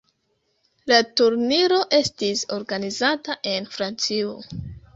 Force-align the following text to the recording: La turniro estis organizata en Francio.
La 0.91 0.97
turniro 1.21 1.77
estis 1.99 2.43
organizata 2.59 3.39
en 3.55 3.71
Francio. 3.77 4.37